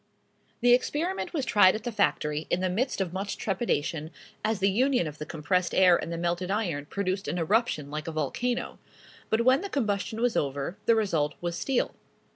The 0.61 0.73
experiment 0.73 1.31
was 1.31 1.45
tried 1.45 1.75
at 1.75 1.83
the 1.83 1.91
factory, 1.91 2.47
in 2.49 2.59
the 2.59 2.71
midst 2.71 3.01
of 3.01 3.13
much 3.13 3.37
trepidation, 3.37 4.09
as 4.43 4.57
the 4.57 4.71
union 4.71 5.05
of 5.05 5.19
the 5.19 5.27
compressed 5.27 5.75
air 5.75 5.95
and 5.95 6.11
the 6.11 6.17
melted 6.17 6.49
iron 6.49 6.87
produced 6.87 7.27
an 7.27 7.37
eruption 7.37 7.91
like 7.91 8.07
a 8.07 8.11
volcano; 8.11 8.79
but 9.29 9.41
when 9.45 9.61
the 9.61 9.69
combustion 9.69 10.19
was 10.19 10.35
over, 10.35 10.75
the 10.87 10.95
result 10.95 11.35
was 11.39 11.55
steel. 11.55 11.93